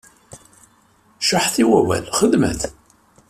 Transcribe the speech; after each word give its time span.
Cuḥḥet 1.27 1.55
i 1.61 1.63
wawal, 1.69 2.05
xedmet! 2.17 2.61